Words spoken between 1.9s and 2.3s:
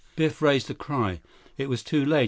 late.